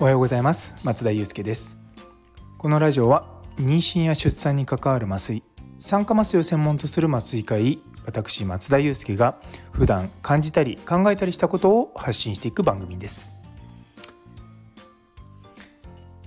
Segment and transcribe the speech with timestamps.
[0.00, 0.76] おはようございます。
[0.84, 1.76] 松田祐介です。
[2.56, 5.42] このラジオは妊娠や出産に関わる麻酔
[5.80, 9.40] 酸化麻酔を専門とする麻酔科医私松田祐介が
[9.72, 13.32] 普段感じたり考えたりしたことを発信していく番組です。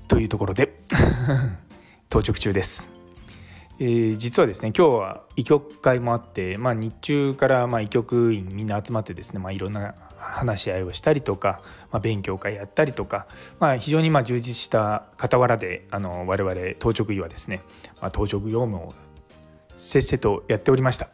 [0.09, 0.83] というところで
[2.09, 2.91] 当直中です。
[3.79, 11.61] えー、実はですね今日は医局会もあって、まあ、日中からまあ医局員みんな集まってですね、まあ、いろんな話し合いをしたりとか、
[11.91, 13.27] まあ、勉強会やったりとか、
[13.59, 17.61] まあ、非常にまあ充実した傍らであの我々当直医はですね、
[18.01, 18.93] まあ、当直業務を
[19.77, 21.09] せっせとやっておりました。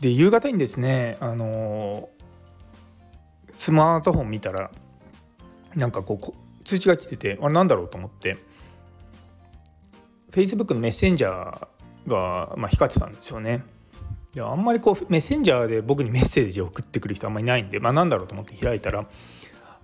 [0.00, 2.10] で夕方にですねあの
[3.56, 4.70] スマートフォン見たら
[5.74, 8.36] なんかこう通知が来ててあれなんだろうと思って
[10.30, 13.64] Facebook のメッセンジャーが、まあ、光ってたんですよね。
[14.34, 19.06] であんまりこうメッセンジャーで僕にメッセージを送ってくる人あんまりいないんで、まあ、何だろうと思って開いたら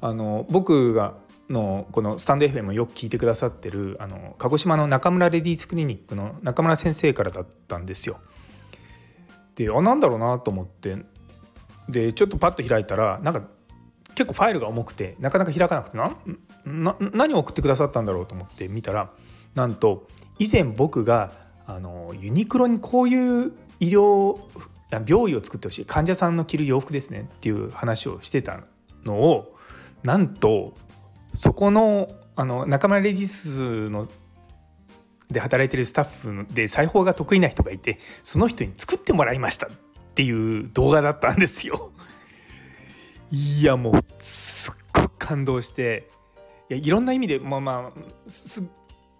[0.00, 1.14] あの僕が
[1.48, 8.18] のこのスタンド FM をよく聞いてくださってるあの鹿児島の中村レディースクリニックの中村先生からだったんですよ。
[9.56, 10.96] であなんだろうなと思って
[11.88, 13.42] でちょっとパッと開いたらなんか
[14.14, 16.16] 結構ファイルが重くてなかなか開かなくてな
[16.64, 19.10] な何を送ってくださったんだろうと思って見たら
[19.54, 20.06] なんと
[20.38, 21.32] 以前僕が
[21.66, 24.38] あのユニクロにこういう医療
[25.06, 28.60] 病院を作ってほしい患者さんの着る洋服ですねっていう話をしてた
[29.04, 29.56] のを
[30.02, 30.74] なんと
[31.34, 34.06] そこのあの中村レディスの
[35.30, 39.70] で働いてるスタッフで裁縫が得意な人がいてその人に作ってもらいましたっ
[40.14, 41.92] ていう動画だったんですよ。
[43.30, 46.08] いやもうすっごく感動して
[46.68, 48.64] いやいろんな意味でまあまあす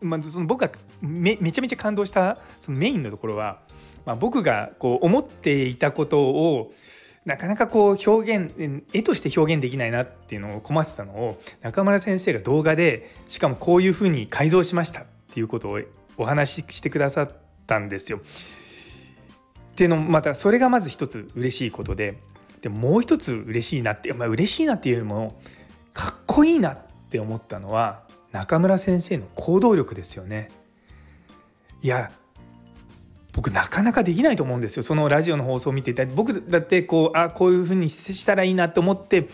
[0.01, 0.70] まあ、その僕が
[1.01, 3.61] めめちゃめちゃ感動したそのメインのところは、
[4.07, 6.73] まあ、僕がこう思っていたことを
[7.25, 15.80] なかなかこう表現絵として表現できないなっていうのを困ってたのを中村先生が動画でしかもこういうふうに改造しましたっていうことを
[16.17, 17.30] お話ししてくださっ
[17.67, 18.19] たんですよ。
[18.19, 22.19] っていうのもまたそれがまず一つ嬉しいことで
[22.63, 25.41] でもう一つ嬉しいなって、まあ、嬉しいなっていうよりも
[25.92, 26.79] かっこいいなっ
[27.11, 30.51] て思ったのは中村先生の行動力ですよね。
[31.83, 32.11] いや
[33.33, 34.83] 僕なかなかできないと思うんですよ。
[34.83, 36.07] そのラジオの放送を見てて。
[36.07, 39.29] 僕だってこうあこういうふうにしたらいいなと思って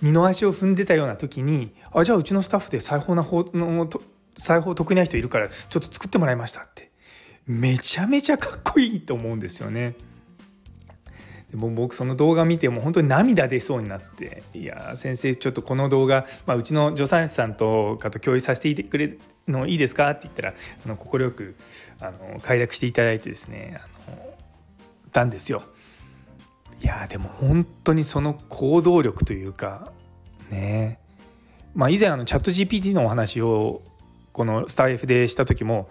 [0.00, 3.88] 二の足を踏んでたような時にあじゃあうちのスタッフで裁縫な方の
[4.36, 6.90] 裁縫得意な人いるからちょっと作ってもらいましたって。
[7.46, 9.94] めちゃめちゃかっこいいと思うんですよね。
[11.50, 21.56] でも僕その動画見てもう本当に涙出そうになって「いや先生ちょっとこの動画、まあ、うちの助産師さんとかと共有させていてくれるのいいですか?」って言ったらあの快く
[22.00, 24.34] あの快諾していただいてですねあの
[25.12, 25.62] たんですよ。
[26.82, 29.92] いやでも本当にその行動力というか
[30.50, 30.98] ね
[31.74, 33.82] まあ以前あのチャット GPT のお話を
[34.32, 35.88] このスター F でした時も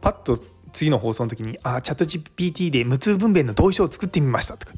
[0.00, 4.74] パッと次の放送の時に「あチャット GPT で無痛分娩の同意書を作ってみました」とか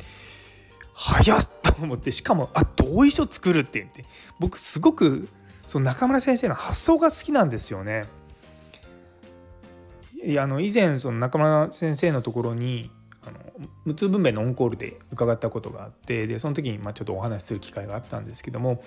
[0.93, 4.05] 早っと思ってしかもあ同意書作るって言って
[4.39, 5.29] 僕すごく
[5.67, 8.05] その中村先生の発想が好きなんですよね。
[10.23, 12.91] いやあの以前その中村先生のところに
[13.27, 13.39] あの
[13.85, 18.83] 無痛分娩のオンコールで伺ったことがあってでその時にまあちょっとお話しする機会があったんですけども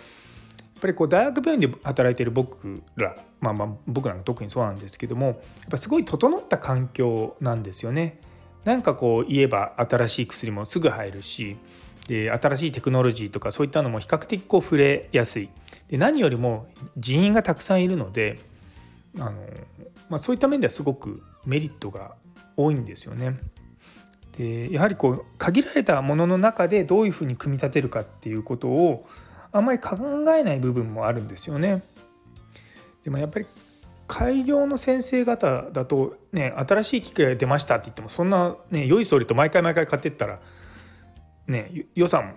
[0.78, 5.38] っぱりこう大学病院で働いている僕ら、まあ、まあ僕らが特にそうなんですけどもやっ
[5.70, 8.20] ぱすごい整った環境なんですよね。
[8.64, 11.58] なんかこう言えば新しい薬もすぐ入るし
[12.10, 15.50] で新しいテクノロジーとかそういったのも比較的こう触れやすい
[15.88, 16.68] で何よりも
[16.98, 18.40] 人員がたくさんいるので
[19.20, 19.32] あの、
[20.10, 22.16] まあ、そういった面ではすごくメリットが
[22.58, 23.40] 多いんですよね。
[24.38, 29.08] でやはりこう限られたものの中でどういうふうに組み立てるかっていうことを
[29.58, 29.98] あんまり考
[30.36, 31.84] えない部分もあるんですよね。
[33.04, 33.46] でもやっぱり
[34.08, 40.40] 開業の先生方だとね新しい機械が出ましたって言ってもそんなね良いストーリーと毎回毎回買ってったら
[41.48, 42.34] ね予算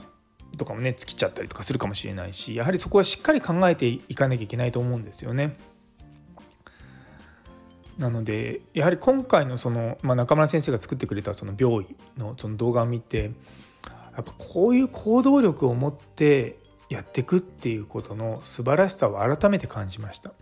[0.57, 5.57] とかもね尽きちゃったりとかするかもしれないしやはりそこはしっかり考えていかなきゃいけないと思うんですよね。
[7.99, 13.33] なのでやはり今回のその、まあ、中村先生が作ってくれたその病院のその動画を見て
[14.21, 16.57] やっぱこういう行動力を持って
[16.91, 20.33] やっていくっていうことの素晴らしさを改めて感じました。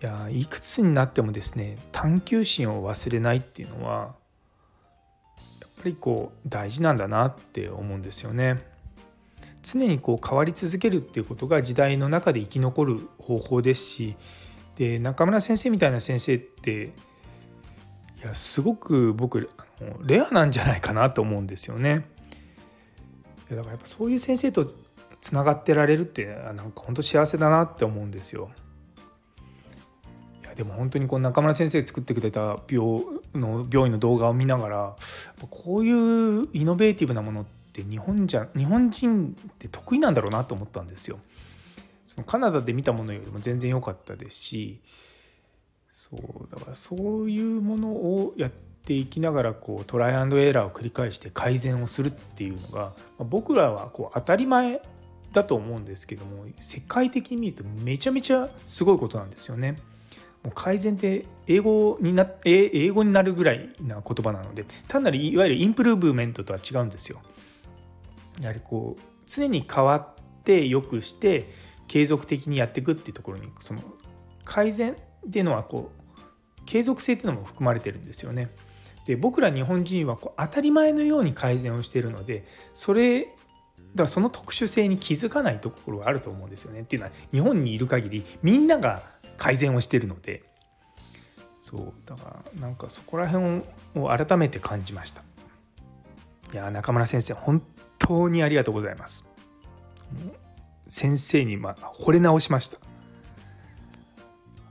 [0.00, 4.14] いやいくつになってもですね探求心を忘れないっていうのは
[5.60, 8.62] やっぱりこう大事なんだなって思うんですよね。
[9.62, 14.16] 常にこう変わり続けるっていうことが時代の中で生き残る方法ですし
[14.76, 16.90] で中村先生みたいな先生ってい
[18.22, 19.50] やすごく僕
[20.04, 22.06] レアなんじゃないかなと思うんですよね。
[23.56, 24.64] だからやっぱそういう先生と
[25.20, 28.50] つながってられるってなんか本当幸せだなって思うんですよ。
[30.42, 33.02] いやでも本当にこう中村先生作ってくれた病
[33.34, 34.96] の病院の動画を見ながら
[35.50, 41.18] こういうイノベーティブなものって日本じゃ日本人って得意なんだろうなと思ったんですよ。
[42.06, 44.80] そのカナダで見たものよりも全然良かったですし
[45.90, 46.20] そう
[46.54, 48.58] だからそういうものをやって
[48.88, 54.80] ていきながらこうトライアンドエラーを繰り返して改善をするっていうのが僕らはこう当たり前
[55.34, 59.76] だと思うんですけども世界的に見るとめちゃめちゃすごいことなんですよね。
[60.42, 67.20] もう改善って英語にな英語になるぐらいな言葉なので単なるいわゆるインプルーブメントとは違うんですよ。
[68.40, 71.44] やはりこう常に変わって良くして
[71.88, 73.82] 継続的にやっていくっていうところにその
[74.46, 78.50] 改善っていうのはこう継続性っていうのも含まれてるんですよね。
[79.08, 82.44] で僕ら日本人はこう当たり前のように改善をしているので
[82.74, 83.32] それだか
[83.96, 86.82] らその特殊性に気づかないところがあると思うんですよね。
[86.82, 89.02] っていうのは日本にいる限りみんなが
[89.38, 90.42] 改善をしているので
[91.56, 93.62] そうだからなんかそこら辺
[93.94, 95.22] を改めて感じました。
[96.52, 97.62] いや中村先生本
[97.98, 99.24] 当にありがとうございます。
[100.86, 102.76] 先生にま惚れ直しました。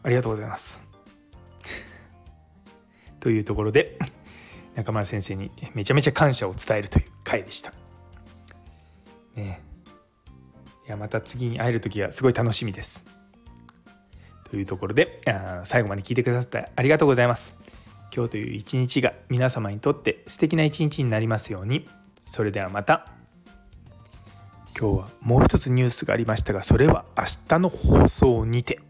[0.03, 0.87] ありがとうございます。
[3.19, 3.97] というところで
[4.77, 7.73] 中村先生にめちゃめちゃ感謝を伝えるという回でした。
[9.35, 9.61] ね
[10.87, 13.03] いやまた次に会える時はすごい楽しみです。
[14.49, 15.19] というところで
[15.63, 17.55] 最後まで聞いてくださってありがとうございます。
[18.15, 21.87] 今日という一日が皆様にとって素敵な一日になりますように。
[22.23, 23.07] それではまた。
[24.79, 28.86] 今日はもう一つニュースがありましたがそれは明日の放送にて。